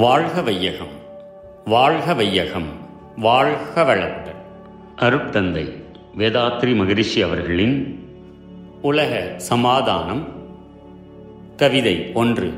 வாழ்க 0.00 0.42
வையகம் 0.42 0.94
வாழ்க 1.64 2.14
வையகம் 2.14 2.68
வாழ்க 3.16 3.82
வளமுடன் 3.82 4.40
அருட்தந்தை 4.96 5.82
வேதாத்ரி 6.18 6.76
மகரிஷி 6.76 7.22
அவர்களின் 7.22 8.04
உலக 8.82 9.34
சமாதானம் 9.36 10.28
கவிதை 11.56 12.10
ஒன்று. 12.14 12.52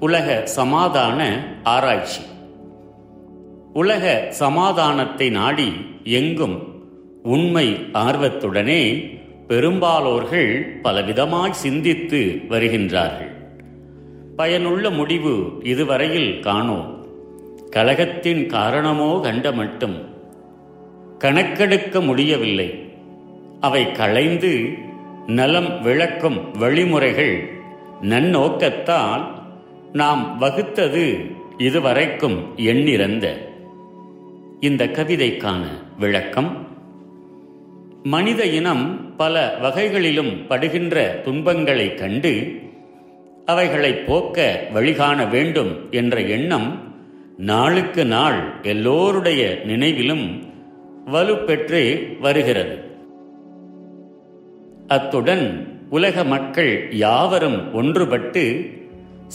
உலக 0.00 0.46
சமாதான 0.46 1.44
ஆராய்ச்சி. 1.62 2.22
உலக 3.72 4.26
சமாதானத்தை 4.30 5.30
நாடி 5.30 5.72
எங்கும் 6.04 6.56
உண்மை 7.22 7.74
ஆர்வத்துடனே 7.92 8.82
பெரும்பாலோர்கள் 9.48 10.80
பலவிதமாய் 10.82 11.50
சிந்தித்து 11.50 12.40
வருகின்றார்கள். 12.48 13.39
பயனுள்ள 14.40 14.90
முடிவு 14.90 15.60
இதுவரையில் 15.62 16.40
காணோம். 16.40 17.06
கலகத்தின் 17.70 18.46
காரணமோ 18.46 19.20
கண்ட 19.22 19.52
மட்டும் 19.52 20.08
கணக்கெடுக்க 21.18 22.00
முடியவில்லை. 22.00 22.92
அவை 23.60 23.92
களைந்து 23.92 24.74
நலம் 25.26 25.82
விளக்கும் 25.82 26.50
வழிமுறைகள் 26.50 27.48
நன்னோக்கத்தால் 28.02 29.24
நாம் 29.92 30.38
வகுத்தது 30.38 31.18
இதுவரைக்கும் 31.56 32.56
எண்ணிறந்த. 32.56 33.48
இந்த 34.60 34.86
கவிதைக்கான 34.86 35.66
விளக்கம். 35.98 36.66
மனித 38.02 38.44
இனம் 38.44 39.16
பல 39.16 39.58
வகைகளிலும் 39.60 40.46
படுகின்ற 40.46 41.20
துன்பங்களைக் 41.24 41.98
கண்டு 41.98 42.60
அவைகளை 43.50 43.92
போக்க 44.08 44.38
வழிகாண 44.72 45.18
வேண்டும் 45.34 45.72
என்ற 45.90 46.16
எண்ணம் 46.36 46.68
நாளுக்கு 47.50 48.02
நாள் 48.06 48.38
எல்லோருடைய 48.62 49.42
நினைவிலும் 49.64 50.26
வலுப்பெற்று 51.12 51.82
வருகிறது. 52.20 52.76
அத்துடன் 54.86 55.44
உலக 55.90 56.24
மக்கள் 56.24 56.72
யாவரும் 57.04 57.58
ஒன்றுபட்டு 57.78 58.44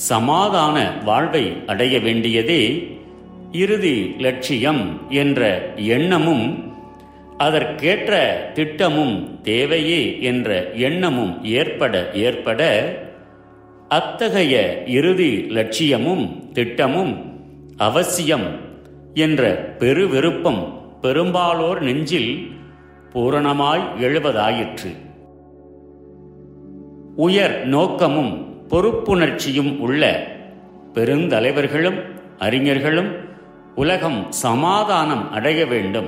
சமாதான 0.09 0.77
வாழ்வை 1.05 1.44
அடைய 1.66 1.95
வேண்டியதே 2.00 2.61
இறுதி 3.63 3.97
லட்சியம் 4.17 4.83
என்ற 5.22 5.41
எண்ணமும் 5.95 6.45
அதற்கேற்ற 7.38 8.13
திட்டமும் 8.53 9.16
தேவையே 9.41 10.02
என்ற 10.22 10.50
எண்ணமும் 10.88 11.33
ஏற்பட 11.59 11.95
ஏற்பட 12.25 12.61
அத்தகைய 13.88 14.83
இறுதி 14.86 15.45
லட்சியமும் 15.50 16.52
திட்டமும் 16.52 17.17
அவசியம் 17.78 18.44
என்ற 19.14 19.73
பெருவிருப்பம் 19.80 20.73
பெரும்பாலோர் 21.02 21.81
நெஞ்சில் 21.81 22.52
பூரணமாய் 23.13 23.83
எழுவதாயிற்று. 24.00 24.95
உயர் 27.16 27.66
நோக்கமும் 27.66 28.45
பொறுப்புணர்ச்சியும் 28.67 29.78
உள்ள 29.78 30.28
பெருந்தலைவர்களும் 30.94 32.02
அறிஞர்களும் 32.38 33.16
உலகம் 33.75 34.25
சமாதானம் 34.30 35.31
அடைய 35.31 35.66
வேண்டும். 35.66 36.08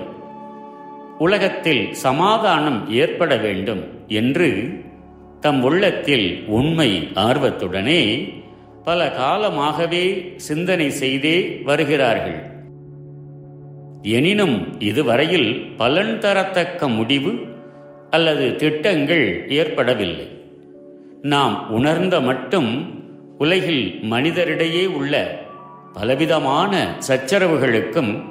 உலகத்தில் 1.18 1.94
சமாதானம் 1.94 2.90
ஏற்பட 2.90 3.36
வேண்டும் 3.36 3.84
என்று 4.08 4.70
தம் 5.40 5.64
உள்ளத்தில் 5.64 6.44
உண்மை 6.48 7.10
ஆர்வத்துடனே 7.14 8.34
பல 8.84 9.12
காலமாகவே 9.12 10.34
சிந்தனை 10.36 10.90
செய்தே 10.90 11.62
வருகிறார்கள். 11.64 12.40
எனினும் 14.02 14.82
இதுவரையில் 14.82 15.66
பலன் 15.78 16.20
தரத்தக்க 16.20 16.96
முடிவு 16.96 17.40
அல்லது 18.10 18.56
திட்டங்கள் 18.56 19.50
ஏற்படவில்லை. 19.50 20.28
நாம் 21.22 21.70
உணர்ந்த 21.70 22.20
மட்டும் 22.20 22.94
உலகில் 23.38 24.00
மனிதரிடையே 24.10 24.88
உள்ள 24.88 25.40
பலவிதமான 25.94 26.98
சச்சரவுகளுக்கும் 27.08 28.24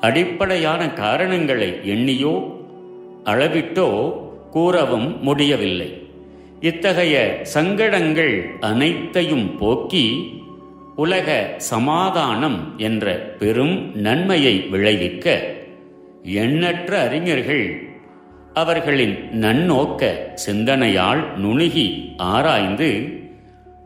அடிப்படையான 0.00 0.92
காரணங்களை 0.92 1.80
எண்ணியோ 1.84 2.56
அளவிட்டோ 3.24 4.12
கூறவும் 4.50 5.22
முடியவில்லை. 5.22 6.07
இத்தகைய 6.60 7.16
சங்கடங்கள் 7.54 8.34
அனைத்தையும் 8.60 9.48
போக்கி 9.58 10.06
உலக 10.96 11.28
சமாதானம் 11.70 12.58
என்ற 12.78 13.06
பெரும் 13.38 13.76
நன்மையை 13.96 14.54
விளைவிக்க 14.68 15.26
எண்ணற்ற 16.42 16.92
அறிஞர்கள் 17.00 17.66
அவர்களின் 18.54 19.16
நன்னோக்க 19.40 20.02
சிந்தனையால் 20.46 21.22
நுணுகி 21.36 21.86
ஆராய்ந்து 22.32 22.90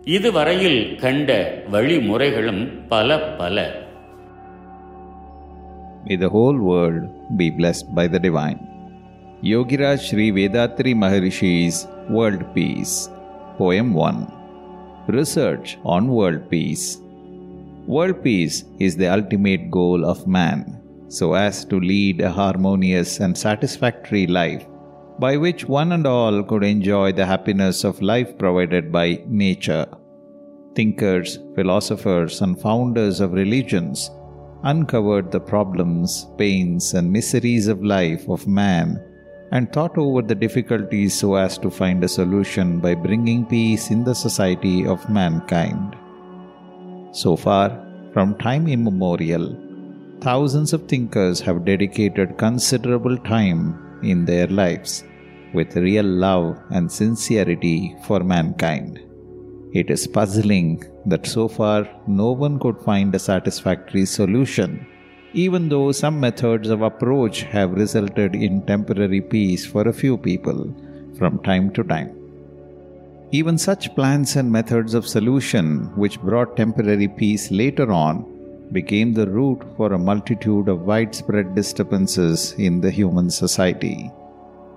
இதுவரையில் 0.07 0.83
கண்ட 0.97 1.31
வழிமுறைகளும் 1.71 2.65
பல 2.89 3.19
பல 3.37 3.57
May 6.07 6.17
the 6.17 6.29
whole 6.29 6.59
world 6.61 7.03
be 7.37 7.47
blessed 7.51 7.89
by 7.95 8.05
the 8.09 8.19
divine. 8.19 8.61
Yogiraj 9.43 10.01
Sri 10.01 10.33
Vedatri 10.33 10.93
Maharishi's 10.95 11.77
World 12.11 12.53
Peace. 12.53 13.09
Poem 13.57 13.95
1 13.95 14.33
Research 15.07 15.79
on 15.85 16.09
World 16.09 16.51
Peace. 16.51 16.99
World 17.87 18.25
peace 18.25 18.65
is 18.81 18.97
the 18.97 19.07
ultimate 19.07 19.71
goal 19.71 20.05
of 20.05 20.27
man, 20.27 20.83
so 21.09 21.35
as 21.35 21.65
to 21.67 21.79
lead 21.79 22.21
a 22.21 22.31
harmonious 22.31 23.21
and 23.21 23.39
satisfactory 23.39 24.27
life, 24.27 24.67
by 25.21 25.37
which 25.37 25.69
one 25.69 25.93
and 25.93 26.05
all 26.05 26.43
could 26.43 26.65
enjoy 26.65 27.13
the 27.13 27.25
happiness 27.25 27.85
of 27.85 28.03
life 28.03 28.37
provided 28.37 28.91
by 28.91 29.23
nature. 29.29 29.87
Thinkers, 30.75 31.39
philosophers, 31.55 32.41
and 32.43 32.61
founders 32.61 33.21
of 33.21 33.33
religions 33.33 34.11
uncovered 34.65 35.31
the 35.31 35.41
problems, 35.41 36.27
pains, 36.37 36.95
and 36.95 37.13
miseries 37.13 37.69
of 37.69 37.85
life 37.85 38.29
of 38.29 38.47
man 38.49 39.01
and 39.53 39.71
thought 39.73 39.97
over 39.99 40.23
the 40.23 40.35
difficulties 40.35 41.19
so 41.21 41.35
as 41.35 41.59
to 41.59 41.71
find 41.71 42.03
a 42.03 42.09
solution 42.09 42.81
by 42.81 42.95
bringing 42.95 43.45
peace 43.47 43.91
in 43.91 44.03
the 44.03 44.15
society 44.15 44.87
of 44.87 45.09
mankind. 45.11 45.95
So 47.13 47.37
far, 47.37 47.69
from 48.15 48.39
time 48.39 48.67
immemorial, 48.67 49.47
thousands 50.21 50.73
of 50.73 50.89
thinkers 50.89 51.41
have 51.41 51.67
dedicated 51.67 52.39
considerable 52.39 53.19
time 53.19 54.01
in 54.03 54.25
their 54.25 54.47
lives 54.47 55.05
with 55.53 55.77
real 55.77 56.07
love 56.07 56.59
and 56.71 56.91
sincerity 56.91 57.95
for 58.07 58.21
mankind. 58.21 59.01
It 59.75 59.91
is 59.91 60.07
puzzling 60.07 60.85
that 61.07 61.27
so 61.27 61.49
far 61.49 61.89
no 62.07 62.33
one 62.33 62.59
could 62.59 62.79
find 62.81 63.15
a 63.15 63.19
satisfactory 63.19 64.07
solution, 64.07 64.87
even 65.35 65.69
though 65.69 65.93
some 65.93 66.21
methods 66.21 66.69
of 66.69 66.83
approach 66.83 67.43
have 67.43 67.73
resulted 67.73 68.35
in 68.35 68.65
temporary 68.67 69.21
peace 69.21 69.65
for 69.65 69.89
a 69.89 69.93
few 69.93 70.17
people 70.17 70.75
from 71.19 71.39
time 71.43 71.73
to 71.73 71.83
time. 71.83 72.17
Even 73.31 73.57
such 73.57 73.95
plans 73.95 74.37
and 74.37 74.53
methods 74.53 74.93
of 74.93 75.09
solution, 75.09 75.87
which 75.97 76.21
brought 76.21 76.57
temporary 76.57 77.09
peace 77.09 77.51
later 77.51 77.91
on, 77.91 78.29
became 78.73 79.15
the 79.15 79.27
root 79.27 79.63
for 79.77 79.93
a 79.93 79.99
multitude 79.99 80.69
of 80.69 80.83
widespread 80.83 81.55
disturbances 81.55 82.53
in 82.59 82.81
the 82.81 82.91
human 82.91 83.31
society. 83.31 84.11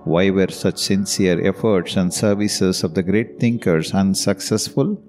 Why 0.04 0.30
were 0.30 0.48
such 0.48 0.78
sincere 0.78 1.46
efforts 1.46 1.96
and 1.96 2.12
services 2.12 2.82
of 2.82 2.94
the 2.94 3.02
great 3.02 3.38
thinkers 3.38 3.92
unsuccessful? 3.92 5.02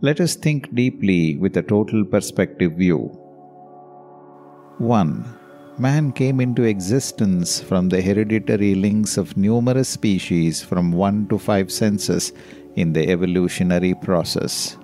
Let 0.00 0.20
us 0.20 0.36
think 0.36 0.74
deeply 0.74 1.36
with 1.36 1.56
a 1.56 1.62
total 1.62 2.04
perspective 2.04 2.72
view. 2.72 3.25
1. 4.78 5.24
Man 5.78 6.12
came 6.12 6.38
into 6.38 6.64
existence 6.64 7.60
from 7.60 7.88
the 7.88 8.02
hereditary 8.02 8.74
links 8.74 9.16
of 9.16 9.34
numerous 9.34 9.88
species 9.88 10.62
from 10.62 10.92
1 10.92 11.28
to 11.28 11.38
5 11.38 11.72
senses 11.72 12.34
in 12.74 12.92
the 12.92 13.08
evolutionary 13.08 13.94
process. 13.94 14.76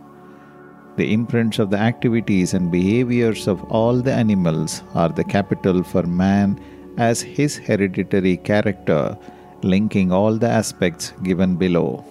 The 0.97 1.13
imprints 1.13 1.59
of 1.59 1.69
the 1.69 1.77
activities 1.77 2.55
and 2.55 2.73
behaviors 2.73 3.47
of 3.47 3.63
all 3.65 4.01
the 4.01 4.15
animals 4.15 4.83
are 4.95 5.11
the 5.11 5.25
capital 5.25 5.83
for 5.83 6.05
man 6.05 6.59
as 6.97 7.21
his 7.21 7.59
hereditary 7.59 8.39
character, 8.39 9.19
linking 9.63 10.11
all 10.11 10.39
the 10.39 10.49
aspects 10.49 11.13
given 11.23 11.57
below. 11.57 12.03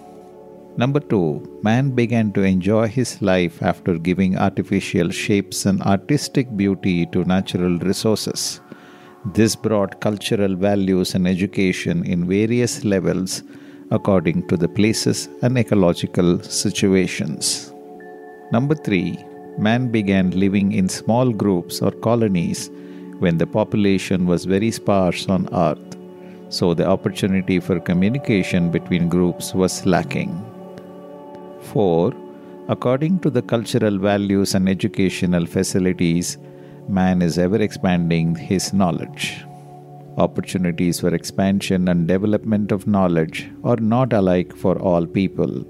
Number 0.76 1.00
two, 1.00 1.60
man 1.62 1.90
began 1.90 2.32
to 2.32 2.42
enjoy 2.42 2.88
his 2.88 3.20
life 3.20 3.62
after 3.62 3.98
giving 3.98 4.38
artificial 4.38 5.10
shapes 5.10 5.66
and 5.66 5.82
artistic 5.82 6.56
beauty 6.56 7.04
to 7.06 7.24
natural 7.24 7.78
resources. 7.78 8.62
This 9.34 9.54
brought 9.54 10.00
cultural 10.00 10.56
values 10.56 11.14
and 11.14 11.28
education 11.28 12.06
in 12.06 12.26
various 12.26 12.84
levels 12.84 13.42
according 13.90 14.48
to 14.48 14.56
the 14.56 14.68
places 14.68 15.28
and 15.42 15.58
ecological 15.58 16.42
situations. 16.42 17.74
Number 18.50 18.74
three, 18.74 19.18
man 19.58 19.90
began 19.90 20.30
living 20.30 20.72
in 20.72 20.88
small 20.88 21.30
groups 21.32 21.82
or 21.82 21.90
colonies 21.90 22.70
when 23.18 23.36
the 23.36 23.46
population 23.46 24.24
was 24.26 24.46
very 24.46 24.70
sparse 24.70 25.28
on 25.28 25.48
earth, 25.52 25.98
so 26.48 26.72
the 26.72 26.86
opportunity 26.86 27.60
for 27.60 27.78
communication 27.78 28.70
between 28.70 29.10
groups 29.10 29.52
was 29.54 29.84
lacking. 29.84 30.51
4. 31.62 32.12
According 32.68 33.20
to 33.20 33.30
the 33.30 33.42
cultural 33.42 33.98
values 33.98 34.54
and 34.54 34.68
educational 34.68 35.46
facilities, 35.46 36.38
man 36.88 37.22
is 37.22 37.38
ever 37.38 37.56
expanding 37.56 38.34
his 38.34 38.72
knowledge. 38.72 39.44
Opportunities 40.18 41.00
for 41.00 41.14
expansion 41.14 41.88
and 41.88 42.06
development 42.06 42.70
of 42.70 42.86
knowledge 42.86 43.50
are 43.64 43.76
not 43.76 44.12
alike 44.12 44.54
for 44.54 44.78
all 44.78 45.06
people. 45.06 45.64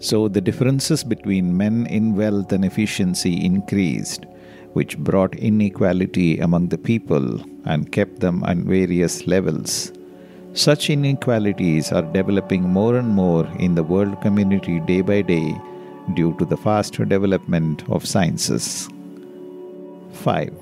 So 0.00 0.28
the 0.28 0.40
differences 0.40 1.02
between 1.04 1.56
men 1.56 1.86
in 1.86 2.14
wealth 2.14 2.52
and 2.52 2.64
efficiency 2.64 3.44
increased, 3.44 4.26
which 4.72 4.98
brought 4.98 5.34
inequality 5.36 6.38
among 6.38 6.68
the 6.68 6.78
people 6.78 7.40
and 7.64 7.90
kept 7.92 8.20
them 8.20 8.42
on 8.44 8.64
various 8.64 9.26
levels. 9.26 9.92
Such 10.52 10.90
inequalities 10.90 11.92
are 11.92 12.02
developing 12.02 12.62
more 12.62 12.96
and 12.96 13.08
more 13.08 13.46
in 13.58 13.74
the 13.76 13.84
world 13.84 14.20
community 14.20 14.80
day 14.80 15.00
by 15.00 15.22
day 15.22 15.56
due 16.14 16.34
to 16.38 16.44
the 16.44 16.56
fast 16.56 16.94
development 16.94 17.84
of 17.88 18.04
sciences. 18.04 18.88
5. 20.12 20.52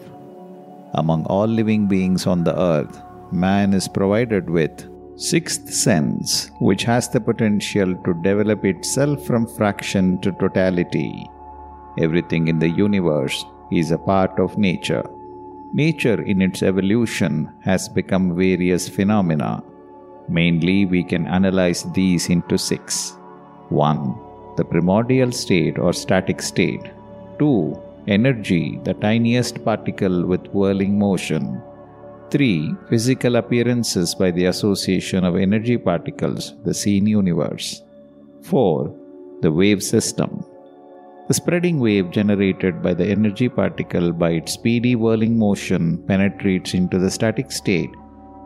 Among 0.94 1.24
all 1.26 1.46
living 1.46 1.86
beings 1.86 2.26
on 2.26 2.44
the 2.44 2.58
earth, 2.60 3.00
man 3.32 3.72
is 3.72 3.88
provided 3.88 4.50
with 4.50 4.88
sixth 5.16 5.72
sense 5.72 6.50
which 6.60 6.84
has 6.84 7.08
the 7.08 7.20
potential 7.20 7.94
to 8.04 8.14
develop 8.22 8.64
itself 8.64 9.24
from 9.26 9.48
fraction 9.48 10.20
to 10.20 10.30
totality 10.32 11.26
everything 11.98 12.46
in 12.46 12.60
the 12.60 12.68
universe 12.68 13.44
is 13.72 13.90
a 13.90 13.98
part 13.98 14.38
of 14.38 14.56
nature 14.56 15.02
nature 15.74 16.22
in 16.22 16.40
its 16.40 16.62
evolution 16.62 17.52
has 17.64 17.88
become 17.88 18.36
various 18.36 18.88
phenomena 18.88 19.60
mainly 20.28 20.78
we 20.86 21.02
can 21.02 21.26
analyze 21.26 21.82
these 21.98 22.28
into 22.36 22.58
six 22.58 23.16
1 23.68 24.54
the 24.58 24.64
primordial 24.72 25.32
state 25.44 25.78
or 25.78 25.92
static 25.92 26.40
state 26.52 26.86
2 27.38 27.50
energy 28.18 28.64
the 28.84 28.94
tiniest 29.06 29.64
particle 29.64 30.18
with 30.32 30.52
whirling 30.58 30.98
motion 31.06 31.44
3. 32.30 32.74
Physical 32.90 33.36
appearances 33.36 34.14
by 34.14 34.30
the 34.30 34.46
association 34.46 35.24
of 35.24 35.36
energy 35.36 35.78
particles, 35.78 36.54
the 36.64 36.74
seen 36.74 37.06
universe. 37.06 37.82
4. 38.42 38.94
The 39.40 39.50
wave 39.50 39.82
system. 39.82 40.44
The 41.28 41.34
spreading 41.34 41.80
wave 41.80 42.10
generated 42.10 42.82
by 42.82 42.94
the 42.94 43.06
energy 43.06 43.48
particle 43.48 44.12
by 44.12 44.30
its 44.30 44.52
speedy 44.52 44.94
whirling 44.94 45.38
motion 45.38 45.98
penetrates 46.06 46.74
into 46.74 46.98
the 46.98 47.10
static 47.10 47.52
state 47.52 47.90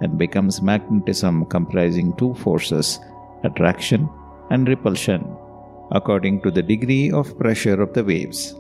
and 0.00 0.18
becomes 0.18 0.62
magnetism 0.62 1.44
comprising 1.46 2.16
two 2.16 2.34
forces, 2.34 2.98
attraction 3.44 4.08
and 4.50 4.68
repulsion, 4.68 5.36
according 5.92 6.40
to 6.42 6.50
the 6.50 6.62
degree 6.62 7.10
of 7.10 7.38
pressure 7.38 7.80
of 7.80 7.92
the 7.92 8.04
waves. 8.04 8.54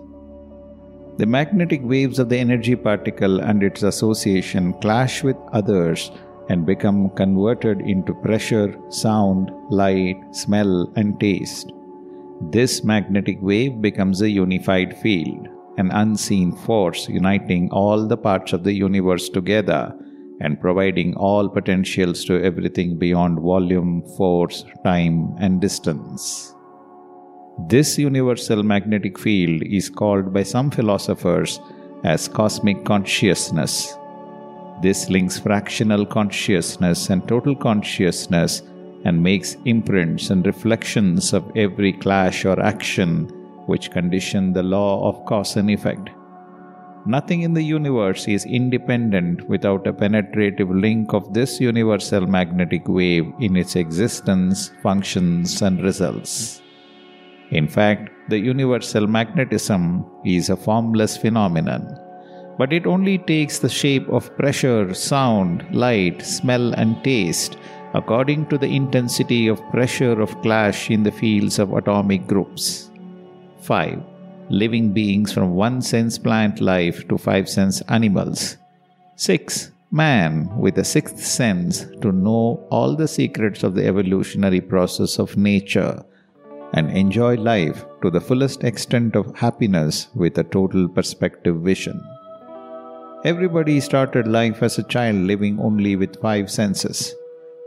The 1.18 1.26
magnetic 1.26 1.80
waves 1.82 2.18
of 2.18 2.28
the 2.28 2.38
energy 2.38 2.74
particle 2.74 3.40
and 3.40 3.62
its 3.62 3.82
association 3.82 4.72
clash 4.80 5.22
with 5.22 5.36
others 5.52 6.10
and 6.48 6.66
become 6.66 7.10
converted 7.10 7.80
into 7.80 8.14
pressure, 8.14 8.78
sound, 8.88 9.50
light, 9.70 10.16
smell, 10.32 10.90
and 10.96 11.18
taste. 11.20 11.70
This 12.50 12.82
magnetic 12.82 13.38
wave 13.40 13.80
becomes 13.80 14.20
a 14.20 14.30
unified 14.30 14.98
field, 14.98 15.48
an 15.76 15.90
unseen 15.92 16.52
force 16.52 17.08
uniting 17.08 17.70
all 17.70 18.06
the 18.06 18.16
parts 18.16 18.52
of 18.52 18.64
the 18.64 18.72
universe 18.72 19.28
together 19.28 19.94
and 20.42 20.60
providing 20.60 21.14
all 21.16 21.48
potentials 21.48 22.24
to 22.24 22.42
everything 22.42 22.98
beyond 22.98 23.38
volume, 23.40 24.02
force, 24.16 24.64
time, 24.84 25.34
and 25.38 25.60
distance. 25.60 26.54
This 27.68 27.98
universal 27.98 28.62
magnetic 28.62 29.18
field 29.18 29.62
is 29.62 29.88
called 29.88 30.32
by 30.32 30.42
some 30.42 30.70
philosophers 30.70 31.60
as 32.04 32.28
cosmic 32.28 32.84
consciousness. 32.84 33.96
This 34.82 35.08
links 35.08 35.38
fractional 35.38 36.04
consciousness 36.04 37.08
and 37.10 37.26
total 37.28 37.54
consciousness 37.54 38.62
and 39.04 39.22
makes 39.22 39.56
imprints 39.64 40.30
and 40.30 40.44
reflections 40.44 41.32
of 41.32 41.50
every 41.56 41.92
clash 41.92 42.44
or 42.44 42.58
action 42.60 43.28
which 43.66 43.90
condition 43.92 44.52
the 44.52 44.62
law 44.62 45.08
of 45.08 45.24
cause 45.24 45.56
and 45.56 45.70
effect. 45.70 46.10
Nothing 47.04 47.42
in 47.42 47.52
the 47.52 47.62
universe 47.62 48.28
is 48.28 48.44
independent 48.44 49.48
without 49.48 49.88
a 49.88 49.92
penetrative 49.92 50.70
link 50.70 51.12
of 51.12 51.34
this 51.34 51.60
universal 51.60 52.28
magnetic 52.28 52.86
wave 52.86 53.32
in 53.40 53.56
its 53.56 53.74
existence, 53.74 54.70
functions, 54.82 55.62
and 55.62 55.82
results. 55.82 56.62
In 57.50 57.66
fact, 57.66 58.10
the 58.28 58.38
universal 58.38 59.08
magnetism 59.08 60.06
is 60.24 60.48
a 60.48 60.56
formless 60.56 61.16
phenomenon, 61.16 61.98
but 62.56 62.72
it 62.72 62.86
only 62.86 63.18
takes 63.18 63.58
the 63.58 63.68
shape 63.68 64.08
of 64.08 64.34
pressure, 64.36 64.94
sound, 64.94 65.66
light, 65.74 66.22
smell, 66.22 66.72
and 66.74 67.02
taste 67.02 67.56
according 67.94 68.46
to 68.46 68.56
the 68.56 68.68
intensity 68.68 69.48
of 69.48 69.60
pressure 69.70 70.20
of 70.20 70.40
clash 70.40 70.88
in 70.88 71.02
the 71.02 71.10
fields 71.10 71.58
of 71.58 71.72
atomic 71.72 72.28
groups. 72.28 72.90
5. 73.60 74.11
Living 74.52 74.92
beings 74.92 75.32
from 75.32 75.54
one 75.54 75.80
sense 75.80 76.18
plant 76.18 76.60
life 76.60 77.08
to 77.08 77.16
five 77.16 77.48
sense 77.48 77.80
animals. 77.88 78.58
6. 79.16 79.72
Man 79.90 80.54
with 80.58 80.76
a 80.76 80.84
sixth 80.84 81.24
sense 81.24 81.86
to 82.02 82.12
know 82.12 82.62
all 82.70 82.94
the 82.94 83.08
secrets 83.08 83.62
of 83.62 83.74
the 83.74 83.86
evolutionary 83.86 84.60
process 84.60 85.18
of 85.18 85.38
nature 85.38 86.04
and 86.74 86.90
enjoy 86.90 87.36
life 87.36 87.86
to 88.02 88.10
the 88.10 88.20
fullest 88.20 88.62
extent 88.62 89.16
of 89.16 89.34
happiness 89.34 90.08
with 90.14 90.36
a 90.36 90.44
total 90.44 90.86
perspective 90.86 91.56
vision. 91.62 91.98
Everybody 93.24 93.80
started 93.80 94.28
life 94.28 94.62
as 94.62 94.78
a 94.78 94.82
child 94.82 95.16
living 95.16 95.58
only 95.60 95.96
with 95.96 96.20
five 96.20 96.50
senses. 96.50 97.14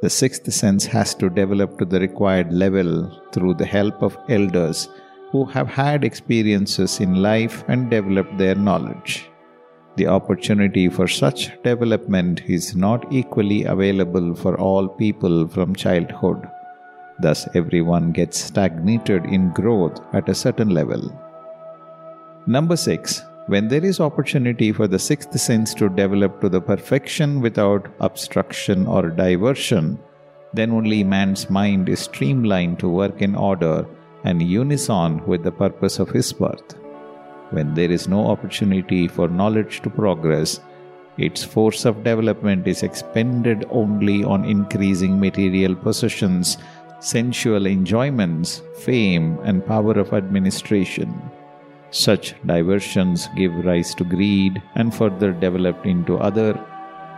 The 0.03 0.09
sixth 0.11 0.53
sense 0.53 0.85
has 0.85 1.15
to 1.15 1.31
develop 1.31 1.79
to 1.79 1.85
the 1.85 1.99
required 1.99 2.53
level 2.53 3.09
through 3.31 3.55
the 3.55 3.65
help 3.65 4.03
of 4.03 4.15
elders 4.29 4.87
who 5.35 5.43
have 5.43 5.67
had 5.67 6.05
experiences 6.05 7.01
in 7.05 7.15
life 7.21 7.55
and 7.67 7.89
developed 7.89 8.37
their 8.37 8.55
knowledge. 8.55 9.29
The 9.97 10.07
opportunity 10.07 10.87
for 10.87 11.07
such 11.09 11.41
development 11.61 12.41
is 12.47 12.73
not 12.73 13.11
equally 13.11 13.65
available 13.65 14.33
for 14.33 14.57
all 14.57 14.87
people 14.87 15.45
from 15.49 15.75
childhood. 15.75 16.47
Thus, 17.19 17.49
everyone 17.53 18.13
gets 18.13 18.37
stagnated 18.37 19.25
in 19.25 19.51
growth 19.51 19.99
at 20.13 20.29
a 20.29 20.39
certain 20.43 20.69
level. 20.69 21.03
Number 22.47 22.77
six, 22.77 23.21
when 23.47 23.67
there 23.67 23.83
is 23.83 23.99
opportunity 23.99 24.71
for 24.71 24.87
the 24.87 24.99
sixth 24.99 25.37
sense 25.37 25.73
to 25.73 25.89
develop 25.89 26.39
to 26.41 26.49
the 26.49 26.61
perfection 26.61 27.41
without 27.41 27.91
obstruction 27.99 28.87
or 28.87 29.09
diversion, 29.09 29.99
then 30.53 30.71
only 30.71 31.03
man's 31.03 31.49
mind 31.49 31.89
is 31.89 31.99
streamlined 31.99 32.79
to 32.79 32.87
work 32.87 33.21
in 33.21 33.35
order 33.35 33.85
and 34.25 34.41
unison 34.41 35.25
with 35.25 35.43
the 35.43 35.51
purpose 35.51 35.99
of 35.99 36.09
his 36.09 36.33
birth. 36.33 36.75
When 37.51 37.73
there 37.73 37.91
is 37.91 38.07
no 38.07 38.27
opportunity 38.27 39.07
for 39.07 39.27
knowledge 39.27 39.81
to 39.81 39.89
progress, 39.89 40.59
its 41.17 41.43
force 41.43 41.85
of 41.85 42.03
development 42.03 42.67
is 42.67 42.83
expended 42.83 43.65
only 43.69 44.23
on 44.23 44.43
increasing 44.43 45.19
material 45.19 45.75
possessions 45.75 46.57
sensual 46.99 47.67
enjoyments, 47.67 48.61
fame, 48.79 49.37
and 49.43 49.65
power 49.65 49.93
of 49.93 50.13
administration. 50.13 51.13
Such 51.91 52.33
diversions 52.45 53.29
give 53.35 53.53
rise 53.63 53.93
to 53.95 54.03
greed 54.03 54.61
and 54.73 54.93
further 54.93 55.31
develop 55.31 55.85
into 55.85 56.17
other 56.17 56.53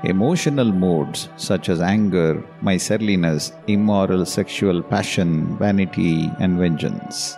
emotional 0.03 0.71
modes 0.71 1.29
such 1.37 1.69
as 1.69 1.81
anger, 1.81 2.43
miserliness, 2.61 3.51
immoral 3.67 4.25
sexual 4.25 4.81
passion, 4.81 5.57
vanity, 5.57 6.31
and 6.39 6.57
vengeance. 6.57 7.35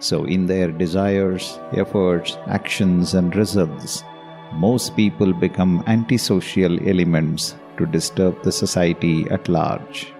So, 0.00 0.24
in 0.24 0.46
their 0.46 0.70
desires, 0.70 1.58
efforts, 1.72 2.38
actions, 2.46 3.14
and 3.14 3.34
results, 3.34 4.04
most 4.54 4.96
people 4.96 5.32
become 5.32 5.84
antisocial 5.86 6.78
elements 6.88 7.56
to 7.76 7.86
disturb 7.86 8.42
the 8.42 8.52
society 8.52 9.28
at 9.30 9.48
large. 9.48 10.12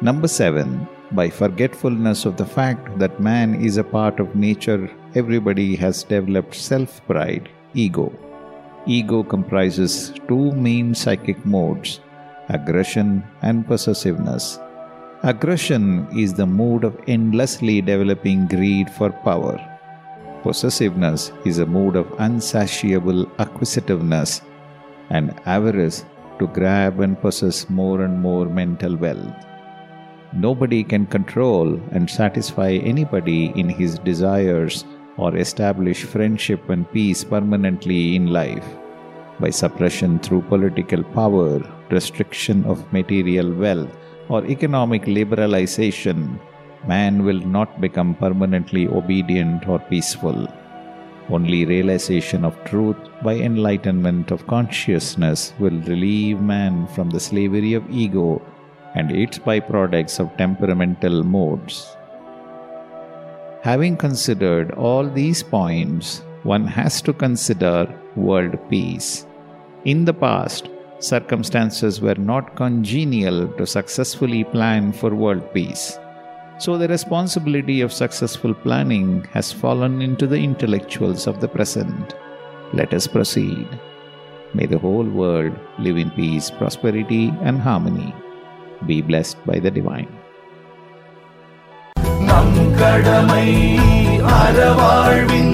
Number 0.00 0.28
seven, 0.28 0.86
by 1.12 1.30
forgetfulness 1.30 2.24
of 2.26 2.36
the 2.36 2.46
fact 2.46 2.98
that 2.98 3.20
man 3.20 3.54
is 3.54 3.76
a 3.76 3.84
part 3.84 4.20
of 4.20 4.34
nature, 4.34 4.90
everybody 5.14 5.76
has 5.76 6.02
developed 6.04 6.54
self 6.54 7.04
pride, 7.06 7.48
ego. 7.74 8.12
Ego 8.86 9.22
comprises 9.22 10.12
two 10.28 10.52
main 10.52 10.94
psychic 10.94 11.44
modes 11.46 12.00
aggression 12.50 13.24
and 13.40 13.66
possessiveness. 13.66 14.58
Aggression 15.22 16.06
is 16.14 16.34
the 16.34 16.44
mood 16.44 16.84
of 16.84 17.00
endlessly 17.06 17.80
developing 17.80 18.46
greed 18.46 18.90
for 18.90 19.10
power. 19.10 19.58
Possessiveness 20.42 21.32
is 21.46 21.58
a 21.58 21.64
mood 21.64 21.96
of 21.96 22.14
unsatiable 22.18 23.24
acquisitiveness 23.38 24.42
and 25.08 25.34
avarice 25.46 26.04
to 26.38 26.46
grab 26.48 27.00
and 27.00 27.18
possess 27.18 27.70
more 27.70 28.02
and 28.02 28.20
more 28.20 28.44
mental 28.44 28.94
wealth. 28.96 29.46
Nobody 30.34 30.84
can 30.84 31.06
control 31.06 31.80
and 31.92 32.10
satisfy 32.10 32.72
anybody 32.72 33.46
in 33.56 33.70
his 33.70 33.98
desires 34.00 34.84
or 35.16 35.36
establish 35.36 36.04
friendship 36.04 36.68
and 36.68 36.90
peace 36.92 37.24
permanently 37.24 38.16
in 38.16 38.26
life. 38.26 38.66
By 39.40 39.50
suppression 39.50 40.18
through 40.18 40.42
political 40.42 41.02
power, 41.02 41.60
restriction 41.90 42.64
of 42.64 42.92
material 42.92 43.52
wealth, 43.52 43.96
or 44.28 44.44
economic 44.46 45.02
liberalization, 45.04 46.38
man 46.86 47.24
will 47.24 47.40
not 47.40 47.80
become 47.80 48.14
permanently 48.14 48.86
obedient 48.88 49.68
or 49.68 49.78
peaceful. 49.78 50.46
Only 51.30 51.64
realization 51.64 52.44
of 52.44 52.62
truth 52.64 52.96
by 53.22 53.36
enlightenment 53.36 54.30
of 54.30 54.46
consciousness 54.46 55.54
will 55.58 55.80
relieve 55.92 56.40
man 56.40 56.86
from 56.88 57.10
the 57.10 57.20
slavery 57.20 57.72
of 57.74 57.90
ego 57.90 58.42
and 58.94 59.10
its 59.10 59.38
byproducts 59.38 60.20
of 60.20 60.36
temperamental 60.36 61.24
modes. 61.24 61.96
Having 63.64 63.96
considered 63.96 64.72
all 64.72 65.08
these 65.08 65.42
points, 65.42 66.20
one 66.42 66.66
has 66.66 67.00
to 67.00 67.14
consider 67.14 67.88
world 68.14 68.58
peace. 68.68 69.26
In 69.86 70.04
the 70.04 70.12
past, 70.12 70.68
circumstances 70.98 71.98
were 71.98 72.14
not 72.16 72.56
congenial 72.56 73.48
to 73.54 73.66
successfully 73.66 74.44
plan 74.44 74.92
for 74.92 75.14
world 75.14 75.50
peace. 75.54 75.98
So 76.58 76.76
the 76.76 76.88
responsibility 76.88 77.80
of 77.80 77.90
successful 77.90 78.52
planning 78.52 79.24
has 79.32 79.50
fallen 79.50 80.02
into 80.02 80.26
the 80.26 80.42
intellectuals 80.42 81.26
of 81.26 81.40
the 81.40 81.48
present. 81.48 82.14
Let 82.74 82.92
us 82.92 83.06
proceed. 83.06 83.66
May 84.52 84.66
the 84.66 84.78
whole 84.78 85.08
world 85.08 85.58
live 85.78 85.96
in 85.96 86.10
peace, 86.10 86.50
prosperity, 86.50 87.32
and 87.40 87.58
harmony. 87.58 88.14
Be 88.84 89.00
blessed 89.00 89.42
by 89.46 89.58
the 89.58 89.70
divine. 89.70 90.14
கடமை 92.84 93.48
அறவாழ்வின் 94.38 95.53